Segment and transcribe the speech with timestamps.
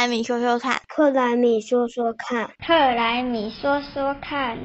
[0.00, 4.58] 莱米说说看，克莱米说说看，克莱米说说看。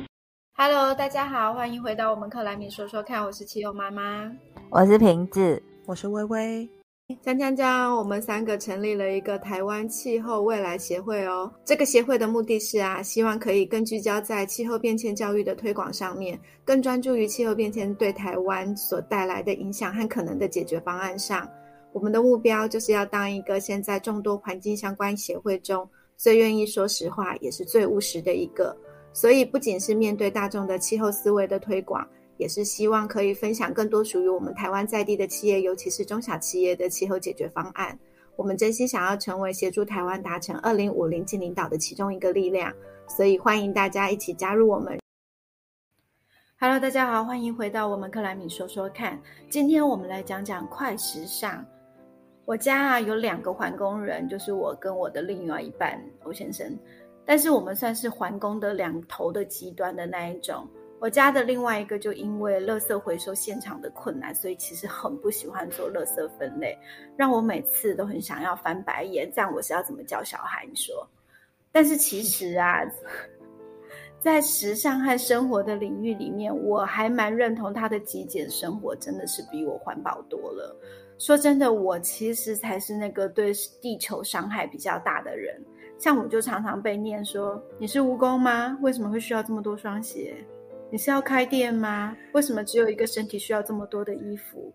[0.56, 4.32] Hello，大家好，欢迎回到我们克莱米说说看，我是气候妈妈，
[4.70, 6.70] 我是瓶子，我是微微。
[7.22, 11.52] 江江江，我们三个成立了一个台湾气候未来协会哦。
[11.66, 21.46] 这个协会的目的是啊，希望可以更聚焦在气候变迁教育的推广上面，更专注于气候变迁对台湾所带来的影响和可能的解决方案上。
[21.96, 28.76] 我们的目标就是要当一个现在众多环境相关协会中最愿意说实话，也是最务实的一个。
[29.14, 32.06] 所以，不仅是面对大众的气候思维的推广。
[32.38, 37.98] 也是希望可以分享更多属于我们台湾在地的企业，尤其是中小企业的气候解决方案。
[38.36, 42.74] 我们真心想要成为协助台湾达成二零五零净领导的其中一个力量，
[43.08, 45.00] 所以欢迎大家一起加入我们。
[46.60, 49.18] Hello，大家好，欢迎回到我们克莱米说说看。
[49.50, 51.66] 今天我们来讲讲快时尚。
[52.46, 56.78] 我家啊有两个环工人，就是我跟我的另外一半欧先生，
[57.26, 60.68] 但是我们算是环工的两头的极端的那一种。
[60.98, 66.78] 我家的另外一个就因为垃圾回收现场的困难，所以其实很不喜欢做垃圾分类，
[67.18, 69.30] 让我每次都很想要翻白眼。
[69.36, 70.66] 这样我是要怎么教小孩？
[70.66, 71.08] 你说？
[71.72, 72.82] 但是其实啊，
[74.22, 80.76] 在时尚和生活的领域里面，我还蛮认同他的极简生活，真的是比我环保多了。
[81.18, 85.60] 说真的，我其实才是那个对地球伤害比较大的人。
[85.98, 88.78] 像我就常常被念说：“你是蜈蚣吗？
[88.82, 90.36] 为什么会需要这么多双鞋？”
[90.92, 92.16] 你是要开店吗？
[92.34, 94.72] 为什么只有一个身体需要这么多的衣服？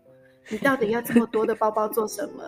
[0.49, 2.43] 你到底要这么多的包包做什么？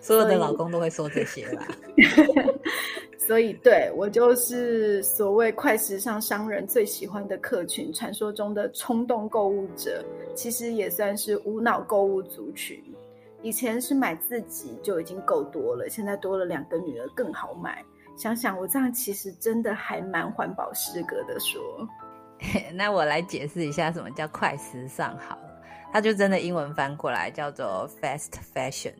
[0.00, 1.66] 所有的老公都会说这些吧。
[3.18, 12.82] 所以，对我就是所谓快时尚商人最喜欢的客群，传说中的冲动购物者，其实也算是无脑购物族群。
[13.42, 17.84] 以前是买自己就已经够多了，现在多了两个女儿更好买。
[18.16, 21.60] 想想我这样，其实真的还蛮环保适格的说。
[22.74, 28.94] 那我来解释一下什么叫快时尚好了，它就真的英文翻过来叫做 fast fashion。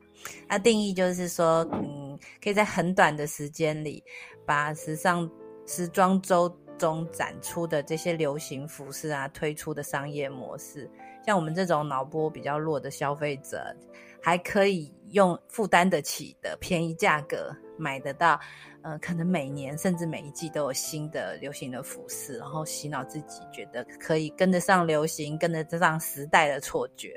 [0.48, 4.02] 那定义就是说，嗯，可以在很短的时间里，
[4.46, 5.28] 把时尚
[5.66, 6.48] 时装周
[6.78, 10.88] 中展出的这些流行服饰啊，推出的商业模式，
[11.26, 13.74] 像我们这种脑波比较弱的消费者，
[14.22, 18.40] 还可以用负担得起的便宜价格买得到。
[18.84, 27.16] 嗯，可能每年甚至每一季都有新的流行的服饰，然后洗脑自己，觉得可以跟得上流行，跟得上时代的错觉。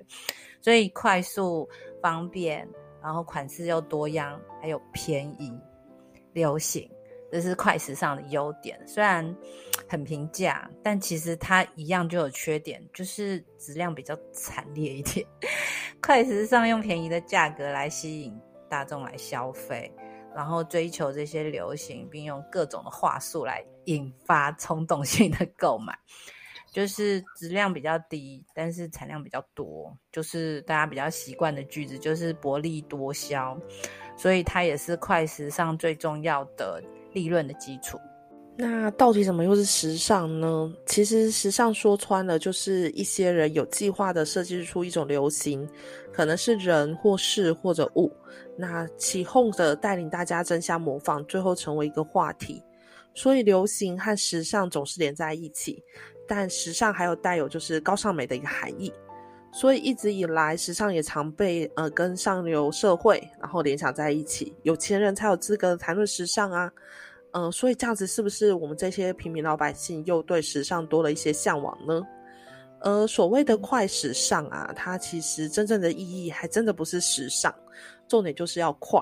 [0.61, 1.67] 所以快速、
[2.03, 2.67] 方便，
[3.01, 5.51] 然后款式又多样，还有便宜、
[6.33, 6.87] 流行，
[7.31, 8.79] 这是快时尚的优点。
[8.87, 9.35] 虽然
[9.89, 15.25] 很平价，但其实它一样就有缺点，就是质量比较惨烈一点。
[16.05, 18.39] 快时尚用便宜的价格来吸引
[18.69, 19.91] 大众来消费。
[20.35, 25.97] 然后追求这些流行，并用各种的话术来引发冲动性的购买，
[26.71, 33.57] 就是质量比较低，但是产量比较多，就是大家比较习惯的句子，就是薄利多销，
[34.17, 36.83] 所以它也是快时尚最重要的
[37.13, 37.97] 利润的基础。
[38.57, 40.73] 那到底什么又是时尚呢？
[40.85, 45.67] 其实时尚说穿了，就是一些人有计划的设计出一种流行，
[46.13, 48.09] 可能是人或事或者物，
[48.55, 52.63] 那起哄的带领大家争相模仿，最后成为一个话题。
[53.13, 55.83] 所以流行和时尚总是连在一起，
[56.25, 58.89] 但时尚还有带有就是高尚美的一个含义，
[59.51, 66.71] 所以一直以来时尚也常被呃跟上流社会然后联想在一起，有钱人才有资格谈论时尚啊。
[67.37, 72.01] 嗯，所以这样子是不是我们这些平民老百姓又对时尚多了一些向往呢？
[72.79, 77.53] 呃，所谓的快时尚啊，它其实真正的意义还真的不是时尚，
[78.07, 79.01] 重点就是要快。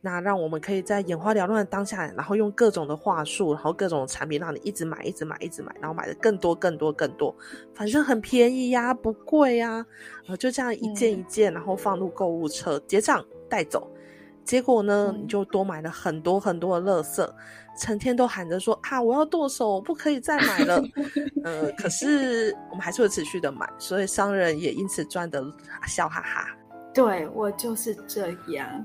[0.00, 7.34] 那让我们可以在眼花缭乱的当下，然后用各种的话术，然后各种产品让你一直买、一直买、一直买，然后买的更多、更多、更多，
[7.74, 9.84] 反正很便宜呀，不贵呀，
[10.28, 13.90] 呃，就这样一件一件，然后放入购物车结账带走。
[14.44, 17.28] 结果呢，你就多买了很多很多的垃圾，
[17.76, 20.82] 成天都喊着说啊，我要剁手，不可以再买了。
[21.44, 25.44] 呃，可是我们还是会持续的买，所以商人也因此赚得
[25.86, 26.46] 笑哈哈。
[26.96, 28.82] 对我就是这样，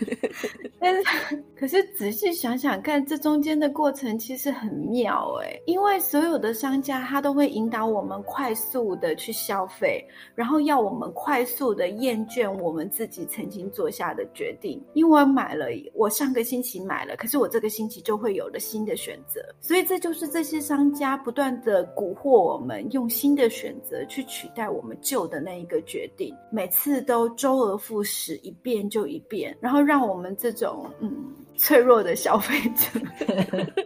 [0.80, 10.02] 但是可是仔细想想看，这中间的过程其实很妙哎，因为所有的商家他都会引导我们快速的去消费，
[10.34, 14.82] 然后要我们快速的厌倦我们自己曾经做下的决定。
[14.94, 27.17] 因为我买了，我上个星期买了，可是我这个星期就会有了新的选择，所以这就是这些商家不断的蛊惑我们，用新的选择去取代我们旧的那一个决定，每次都。
[27.18, 33.00] 都周而复始，一遍就一遍，然后让我们这种嗯脆弱的消费者。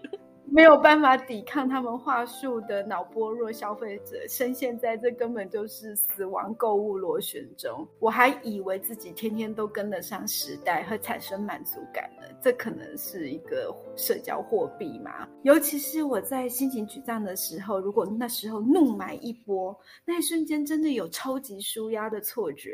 [0.55, 7.89] 没有办法抵抗他们话术的脑波弱消费者，深陷在这根本就是死亡购物螺旋中。
[8.01, 12.27] 我还以为自己天天都跟得上时代，会产生满足感呢。
[12.43, 15.27] 这可能是一个社交货币嘛？
[15.43, 19.75] 尤其是我在心情沮丧的时候，如果那时候怒买一波，
[20.05, 22.71] 那一瞬间真的有超级舒压的错觉。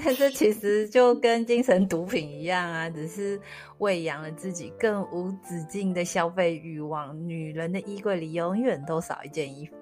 [0.00, 3.40] 但这其实就跟精神毒品一样啊，只是
[3.78, 7.18] 喂养了自己更无止境的消费欲望。
[7.28, 9.74] 女人的衣柜里永远都少一件衣服，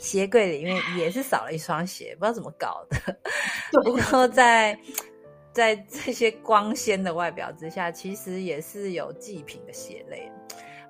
[0.00, 3.18] 鞋柜里面也是少了一双鞋，不知道怎么搞的。
[3.84, 4.78] 不过在
[5.52, 10.32] 在这些光鲜的外表之下，其实也是有祭品的血泪，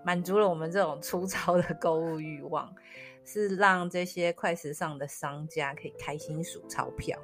[0.04, 2.72] 满足了我们这种粗糙的购物欲望，
[3.24, 7.18] 是让这些快时尚的商家可以开心数钞票。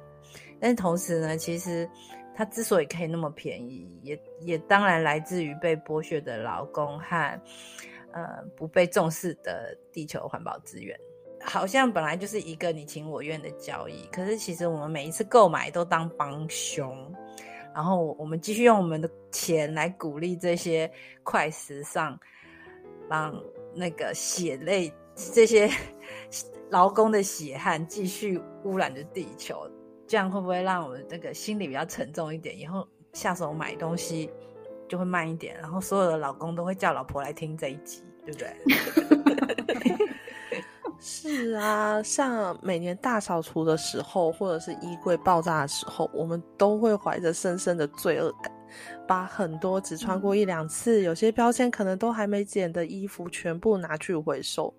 [0.59, 1.89] 但是同时呢，其实
[2.35, 7.41] 它之所以可以那么便宜，也也当然来自于被剥削的劳工和
[8.11, 10.99] 呃不被重视的地球环保资源。
[11.41, 17.13] 好像本来就是一个你情我愿的交易，可是其实我们每一次购买都当帮凶，
[17.73, 20.91] 然后我们继续用我们的钱来鼓励这些
[21.21, 22.19] 快时尚，
[23.07, 23.39] 让
[23.75, 25.69] 那个血泪这些
[26.71, 29.69] 劳工的血汗继续污染着地球。
[30.07, 32.57] 这样会不会让我们这个心里比较沉重一点？
[32.57, 34.29] 以后下手买东西
[34.87, 38.55] 就会慢一点，然后所有的老公都会叫老婆来听这一集，对不对？
[41.07, 48.51] 是啊，像每年大扫除的时候，或者是衣柜爆炸的时候，我们都会怀着深深的罪恶感，
[49.07, 54.73] 把很多只穿过一两次、有些标签可能都还没剪的衣服全部拿去回收。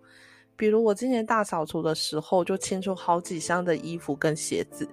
[0.56, 4.88] 比如我今年大扫除的时候，就清出好几箱的衣服跟鞋子，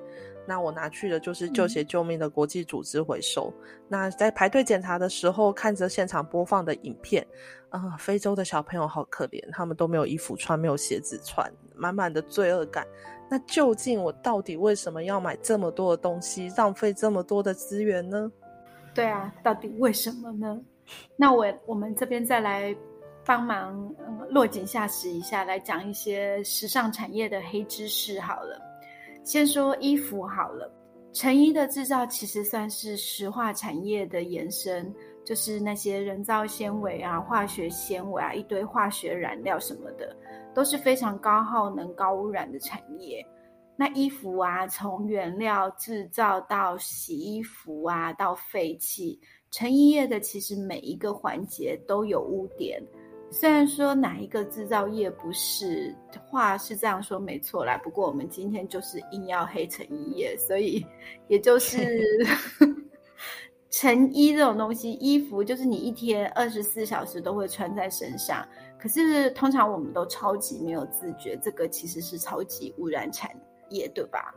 [0.46, 3.52] 那我拿去的就是旧鞋救命的国际组织回收。
[3.88, 7.26] 那在排队检查的时候，看着现场播放的影片，
[7.70, 12.86] 啊，非洲的小朋友好可怜，他们都没有衣服穿，没有鞋子穿，满满的罪恶感。
[13.30, 18.30] 那究竟我到底为什么要买这么多的东西，浪费这么多的资源呢？
[18.94, 20.60] 对啊，到底为什么呢？
[21.16, 22.76] 那我我们这边再来。
[23.26, 23.94] 帮忙
[24.30, 28.60] 落井下石一下，来讲一些时尚产业的黑知识好了。
[29.24, 30.70] 先说衣服好了，
[31.14, 34.94] 成衣的制造其实算是石化产业的延伸，
[35.26, 40.14] 就是那些人造纤维啊、化学纤维啊、一堆化学染料什么的，
[40.54, 43.26] 都是非常高耗能、高污染的产业。
[43.76, 52.84] 那衣服啊，从原料制造到洗衣服啊，到废弃，成衣业的其实每一个环节都有污点。
[53.34, 55.94] 虽然说哪一个制造业不是
[56.30, 60.86] 话是这样说没错啦，不过我们今天就是硬要黑成衣业，所以
[61.28, 62.00] 也就是
[63.72, 68.48] 成衣这种东西，衣服就是你一天二十四小时都会穿在身上，
[68.80, 73.32] 可是通常我们都超级没有自觉，这个其实是超级污染产
[73.70, 74.34] 业，对吧？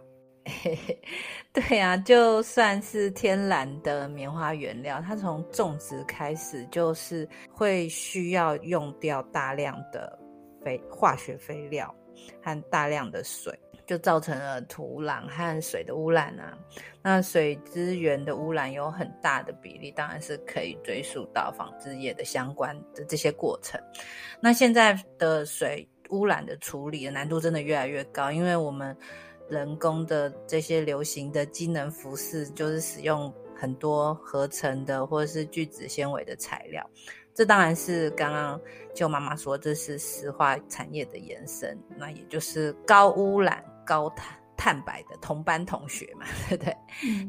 [1.52, 10.16] 对啊，就算是天然的棉花原料，它从种植开始就是会需要用掉大量的
[10.62, 11.92] 肥化学肥料
[12.42, 13.52] 和大量的水，
[13.86, 16.56] 就造成了土壤和水的污染啊。
[17.02, 23.80] 那水资源的污染有很大的比例，当然是可以追溯到纺织业的相关的这些过程。
[24.40, 28.96] 那现在的水污染的处理的难度真的越来越高，因为我们。
[29.48, 36.84] 人工的这些流行的机能服饰，就是使用很多合成的或者是聚酯纤维的材料。
[37.34, 38.60] 这当然是刚刚
[38.94, 44.36] 舅妈妈说，这是石化产业的延伸，那也就是高污染、高碳。
[44.56, 46.76] 碳白的同班同学嘛， 对不对？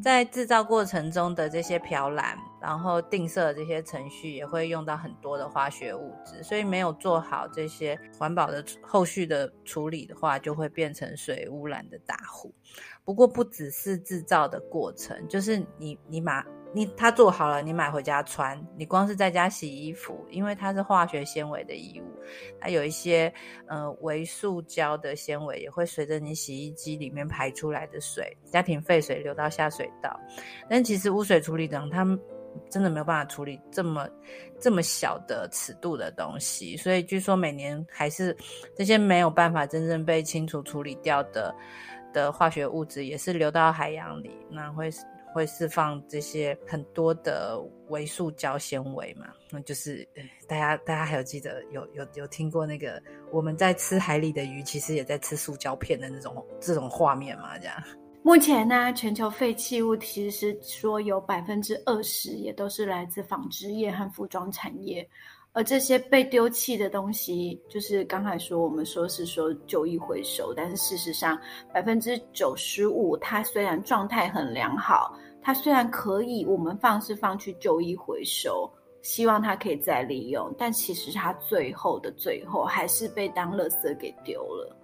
[0.02, 12.54] 在制造过程中的这些漂染，然后定色的这些程序，也会用到很多的化学物质，所以没有做好这些环保的后续的处理的话，就会变成水污染的大户。
[13.04, 16.46] 不过不只是制造的过程，就是你你把。
[16.74, 18.62] 你它做好了，你买回家穿。
[18.76, 22.06] 你光是在家洗衣服，因为它是化学纤维的衣物，
[22.60, 23.34] 它有一些
[23.68, 30.20] 呃微塑胶的纤维也会随着你洗衣机里面排出来的水、家庭废水流到下水道。
[30.70, 32.20] 但其实污水处理等，他们
[32.70, 34.08] 真的没有办法处理这么
[34.60, 38.36] 这么小的尺度的东西，所以据说每年还是
[38.76, 41.56] 这些没有办法真正被清除处理掉的
[42.14, 44.92] 的化学物质，也是流到海洋里，那会。
[45.34, 49.28] 会释放这些很多的微塑胶纤维嘛？
[49.52, 50.08] 那就是
[50.48, 57.58] 大家大家还有记得有有有听过那个我们在吃海里的鱼，其实也在吃塑胶片的那种这种画面嘛？
[57.58, 57.76] 这样。
[58.24, 65.08] 目前呢，全球废弃物其实说有百分之二十也都是来自纺织业和服装产业，
[65.58, 71.36] 而这些被丢弃的东西，就是刚才说我们说是说旧衣回收，但是事实上
[71.74, 78.72] 百分之九十五，它虽然状态很良好，它虽然可以我们放是放去旧衣回收，
[79.02, 84.78] 希望它可以再利用，但其实它最后的最后还是被当垃圾给丢了。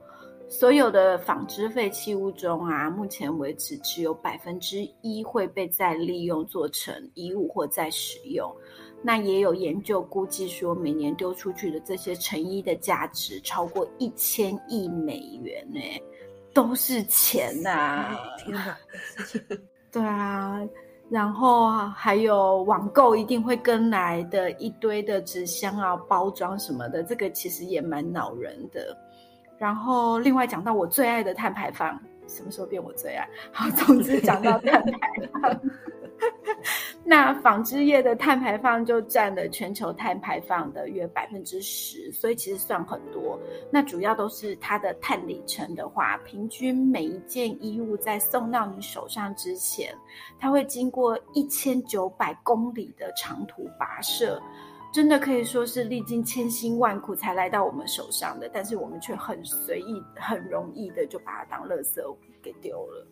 [0.50, 8.52] 所有的纺织废弃物中啊，目前为止只有百分之一会被再利用做成衣物或再使用。
[9.06, 15.80] 那也有研究估计说，每年丢出去的这些成衣的价值超过一千亿美元呢，
[16.54, 18.18] 都是钱呐！
[18.40, 18.78] 天哪！
[19.92, 20.60] 对啊，
[21.10, 28.98] 然后还有网购一定会跟来的一堆的纸箱啊、包装什么的，这个其实也蛮恼人的。
[29.58, 33.28] 然后，另外讲到我最爱的碳排放，什么时候变我最爱？
[33.52, 35.62] 好，总之讲到碳排放，
[37.06, 43.38] 那纺织业的碳排放就占了全球碳排放的约百分之十，所以其实算很多。
[43.70, 49.94] 那主要都是它的碳里程的话，平均每一件衣物在送到你手上之前，
[50.40, 54.42] 它会经过一千九百公里的长途跋涉。
[54.94, 62.00] 真的可以说是历经千辛万苦才来到我们手上的，但是我们却很随意、很容易的就把它当垃圾
[62.44, 63.08] 给丢了。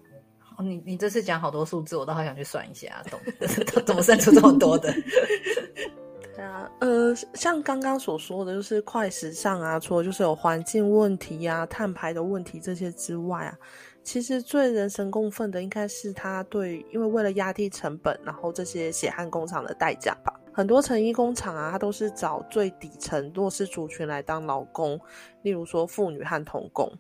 [0.60, 3.20] 你你这次讲好多数字，我都好想去算一下，懂
[3.86, 4.94] 怎么算出这么多的？
[6.36, 13.58] 对啊，呃，像刚刚所说的就是快时尚啊，除了就是有环境问题啊、碳排的问题这些之外啊，
[14.04, 20.34] 其实最人神共愤的应该是他对，因为为了压低成本，然后这些血汗工厂的代价吧。
[20.54, 25.00] 很多成衣工厂啊，它都是找最底层弱势族群来当劳工，
[25.44, 26.92] 例如说妇女和童工。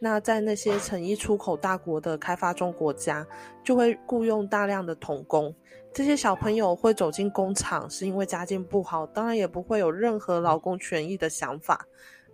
[0.00, 3.26] 那在那些成衣出口大国的开发中国家，
[3.62, 5.54] 就会雇佣大量的童工。
[5.92, 11.86] 这些小朋友会走进工厂，是因为家境不好，当然也不会有任何劳工权益的想法，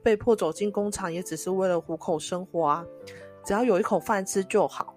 [0.03, 2.87] 被迫走进工厂也只是为了糊口生活啊，
[3.45, 4.97] 只要有一口饭吃就好。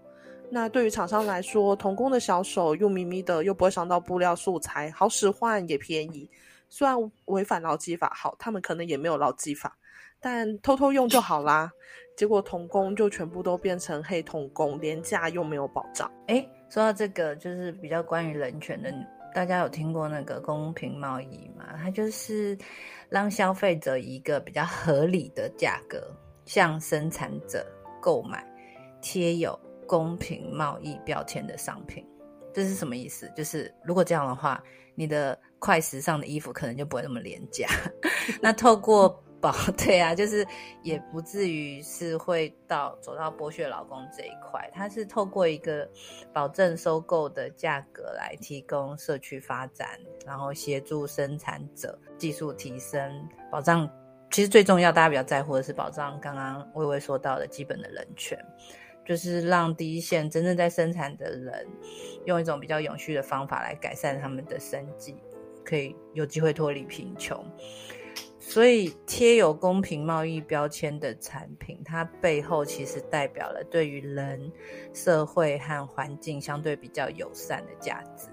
[0.50, 6.30] 那对于厂商来说，童工的小手又咪咪的，又不会伤到布料素材，好使唤也便宜。
[6.70, 9.78] 虽然违反劳基法，好，他们可能也没有劳基法，
[10.20, 11.72] 但偷偷用就好啦。
[12.16, 16.10] 结果童工就全部都变成黑童工，廉价又没有保障。
[16.28, 18.94] 哎，说到这个，就是比较关于人权的，
[19.34, 21.66] 大家有听过那个公平贸易吗？
[21.78, 22.58] 它就是
[23.10, 26.02] 让消费者一个比较合理的价格
[26.46, 27.66] 向生产者
[28.02, 28.46] 购买
[29.02, 29.60] 贴有。
[29.88, 32.06] 公平贸易标签的商品，
[32.54, 33.32] 这是什么意思？
[33.36, 34.62] 就是如果这样的话，
[34.96, 37.68] 你的快时尚的衣服可能就不会那么廉价。
[38.42, 40.46] 那透过保 对啊，就是
[40.82, 44.70] 也不至于是会到走到剥削劳工这一块。
[44.74, 45.88] 它是透过一个
[46.34, 53.88] 保证收购的价格来提供社区发展，然后协助生产者技术提升，保障。
[54.32, 58.38] 其实最重要，大家比较在乎的是保障刚刚微微说到的基本的人权。
[59.06, 61.68] 就是让第一线真正在生产的人，
[62.26, 65.16] 用一种比较永续的方法来改善他们的生计，
[65.64, 67.46] 可以有机会脱离贫穷。
[68.40, 74.52] 所以贴有公平贸易标签的产品，它背后其实代表了对于人、
[74.94, 78.28] 社会和环境相对比较友善的价值。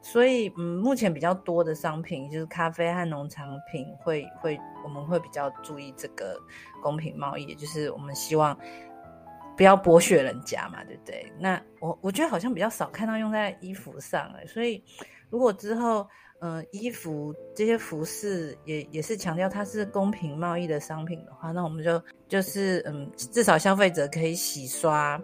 [0.00, 6.40] 所以，嗯，目前比较多的商品就是咖啡和农产品，会会我们会比较注意这个
[6.82, 8.56] 公平贸易，就是我们希望。
[9.58, 11.32] 不要剥削人家嘛，对不对？
[11.38, 14.82] 那我我觉得好像比较少看到用在衣服上哎，所以
[15.28, 16.08] 如果之后，
[16.40, 25.20] 嗯，衣服这些服饰也也是强调它是公平贸易的商品的话，那我们就就是嗯，至少消费者可以洗刷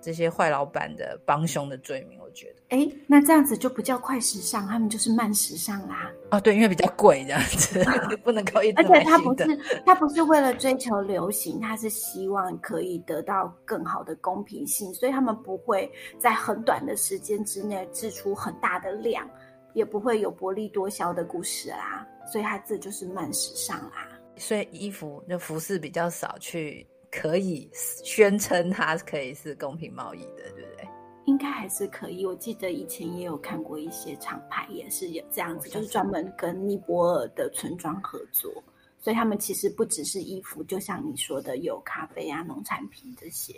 [0.00, 2.20] 这些坏老板的帮凶的罪名。
[2.34, 6.10] 觉得哎，那这样子就不叫快时尚，他们就是慢时尚啦。
[6.30, 7.84] 哦，对，因为比较贵这样子，
[8.22, 19.28] 不能够一直而且他不是他不是为了追求流行，他是希望可以得到更好的公平性，所以他们不会在很短的时间之内制出很大的量，
[19.72, 22.06] 也不会有薄利多销的故事啦。
[22.32, 24.08] 所以它这就是慢时尚啦。
[24.36, 30.88] 所以衣服就服饰比较少去可以宣称它可以是公平贸易的，对不对？
[31.34, 32.24] 应该还是可以。
[32.24, 38.52] 我记得以前也有看过一些厂牌，也是有这样子，就是专门跟尼泊尔的村庄合作，
[39.00, 43.52] 所以他们其实不只是衣服，就像你说的，有咖啡啊、农产品这些。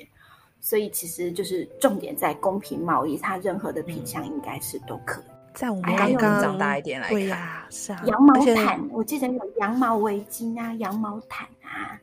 [0.59, 5.25] 所以其实就是重点在公平贸易，它任何的品相应该是都可以。
[5.52, 12.00] 在我们刚刚长大一点来看，是啊，羊毛毯，我记得有羊毛围巾啊、羊毛毯啊。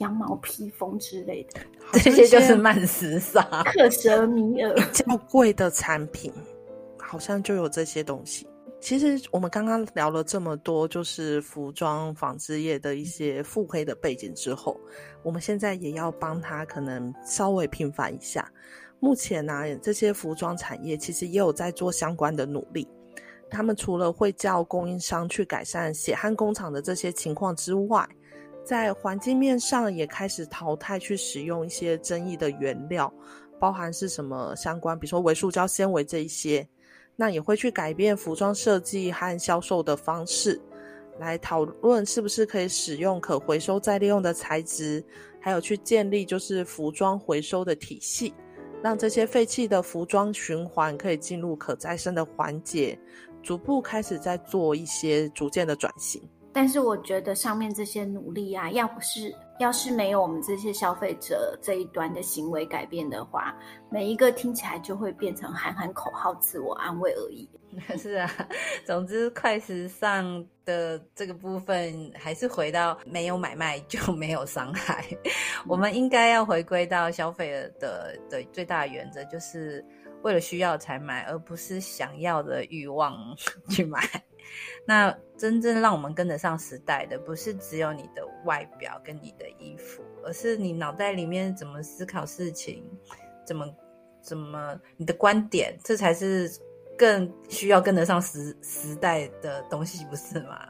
[0.00, 1.60] 羊毛披风之类的，
[1.92, 6.30] 这些就是慢时尚、克什米尔较贵的产品，
[6.98, 8.46] 好像就有这些东西。
[8.80, 14.80] 其实我们刚刚聊了这么多，就是服装纺织业的一些腹黑的背景之后，
[15.22, 18.50] 我们现在也要帮他可能稍微平反一下。
[18.98, 22.88] 目前呢、这些服装产业其实也有在做相关的努力。
[23.50, 28.08] 他们除了会叫供应商去改善血汗工厂的这些情况之外，
[28.70, 33.12] 在环境面上也开始淘汰去使用一些争议的原料，
[33.58, 36.64] 包含是什么相关，比如说维塑胶纤维这一些。
[37.16, 40.62] 那也会去改变服装设计和销售的方式，
[41.18, 45.04] 来讨论是不是可以使用可回收再利用的材质，
[45.40, 48.32] 还有去建立就是服装回收的体系，
[48.84, 52.96] 让这些废弃的服装循环可以进入可再生的环节，
[53.42, 56.22] 逐步开始在做一些逐渐的转型。
[56.52, 63.54] 但是我觉得上面这些努力啊，要不是要是没有我们这些消费者这一端的行为改变的话，
[63.88, 67.48] 每一个听起来就会变成喊喊口号、自我安慰而已。
[67.96, 68.28] 是啊，
[68.84, 75.04] 总之快时尚的这个部分还是回到没有买卖就没有伤害。
[75.68, 79.84] 我们应该要回归到消费的的最大原则，就是
[80.22, 83.14] 为了需要才买，而不是想要的欲望
[83.70, 84.00] 去买。
[84.84, 92.84] 那真正让我们跟得上时代的，不是只有你的外表跟你的衣服，而是你脑袋里面怎么思考事情，
[93.46, 93.66] 怎么
[94.20, 96.50] 怎么你的观点，这才是
[96.98, 100.68] 更需要跟得上时时代的东西，不是吗？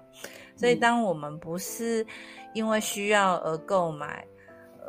[0.56, 2.06] 所以，当我们不是
[2.52, 4.26] 因为需要而购买。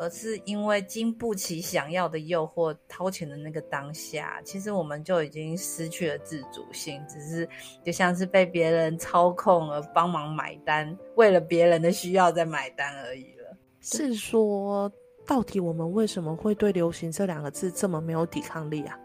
[0.01, 7.47] 而是因为经不起想要的诱惑掏钱的那个当下，其实我们就已经失去了自主性，只是
[7.85, 13.55] 就像是被别人操控而帮忙买单，为了别人的需要在买单而已了。
[13.79, 14.91] 是说，
[15.23, 18.97] 到底我们为什么会对“流行”这两个字这么没有抵抗力啊？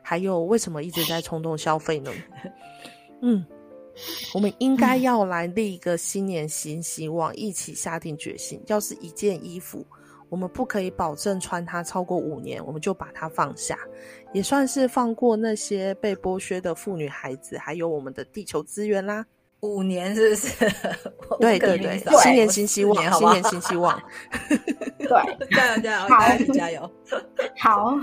[0.00, 2.12] 还有，为什么一直在冲动消费呢？
[3.20, 3.44] 嗯，
[4.32, 9.84] 我们应该要来立一个新年新希望，一起下定决心，要是一件衣服。
[10.28, 13.78] 我们不可以保证穿它超过五年，我们就把它放下，
[14.32, 19.24] 也算是放过那些被剥削的妇女孩子，还有我们的地球资源啦。
[19.60, 20.66] 五年是不是？
[21.40, 24.00] 对对对，新年新希望，新年新希望。
[24.98, 26.90] 对，加油加油，加油加油！
[27.58, 27.94] 好，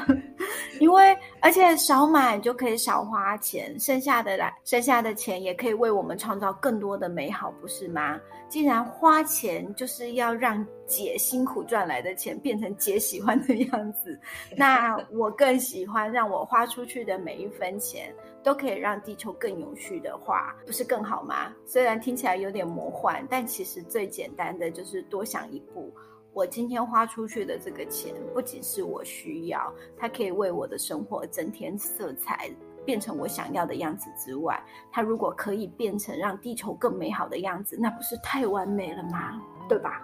[0.79, 8.19] 因为而且少买就可以少花钱，剩下的来，剩下的钱也可以为我们创造更多的美好，不是吗？
[8.49, 14.19] 既然花钱就是要让姐辛苦赚来的钱变成姐喜欢的样子，
[14.57, 21.53] 那我更喜欢让我花出去的每一分钱都可以让地球更永续的话，不是更好吗？
[21.65, 25.93] 虽然听起来有点魔幻，但其实最简单的就是多想一步。
[26.33, 32.49] 我今天花出去的这个钱，不仅是我需要，它可以为我的生活增添色彩。
[32.85, 39.41] 变成我想要的样子之外，它如果可以变成让地球更美好的样子，那不是太完美了吗？
[39.69, 40.01] 对吧？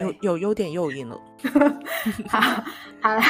[0.00, 1.20] 有 有有点诱因了。
[2.28, 2.40] 好，
[3.00, 3.22] 好啦，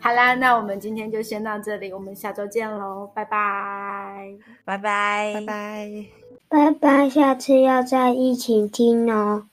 [0.00, 6.06] 好啦，那我们今天就先到这里，我们下周见喽，拜拜，拜拜，拜拜，
[6.48, 9.46] 拜拜，下次要再一起听哦。